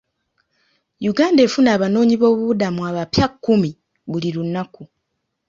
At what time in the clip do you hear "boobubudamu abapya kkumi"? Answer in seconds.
2.21-3.71